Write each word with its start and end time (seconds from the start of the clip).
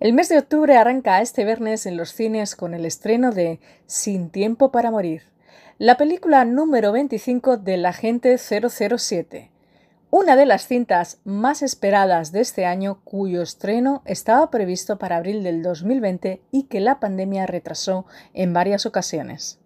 El 0.00 0.12
mes 0.14 0.28
de 0.28 0.38
octubre 0.38 0.76
arranca 0.76 1.20
este 1.20 1.44
viernes 1.44 1.86
en 1.86 1.96
los 1.96 2.12
cines 2.12 2.56
con 2.56 2.74
el 2.74 2.86
estreno 2.86 3.30
de 3.30 3.60
Sin 3.86 4.30
tiempo 4.30 4.72
para 4.72 4.90
morir, 4.90 5.22
la 5.78 5.96
película 5.96 6.44
número 6.44 6.92
25 6.92 7.58
del 7.58 7.86
agente 7.86 8.36
007, 8.38 9.50
una 10.10 10.36
de 10.36 10.46
las 10.46 10.66
cintas 10.66 11.20
más 11.24 11.62
esperadas 11.62 12.32
de 12.32 12.40
este 12.40 12.66
año 12.66 13.00
cuyo 13.04 13.42
estreno 13.42 14.02
estaba 14.04 14.50
previsto 14.50 14.98
para 14.98 15.16
abril 15.16 15.42
del 15.42 15.62
2020 15.62 16.42
y 16.50 16.64
que 16.64 16.80
la 16.80 16.98
pandemia 16.98 17.46
retrasó 17.46 18.06
en 18.34 18.52
varias 18.52 18.86
ocasiones. 18.86 19.58